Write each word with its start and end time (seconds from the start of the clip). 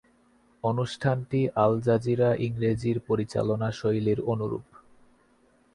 অনুষ্ঠানটি 0.63 1.39
Al 1.55 1.73
Jazeera 1.81 2.29
ইংরেজির 2.37 2.97
পরিচালনা 3.07 3.67
শৈলীর 3.71 4.19
অনুরূপ। 4.23 4.65